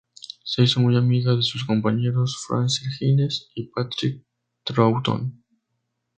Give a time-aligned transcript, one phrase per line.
[0.43, 4.25] Se hizo muy amiga de sus compañeros, Frazer Hines y Patrick
[4.63, 5.43] Troughton.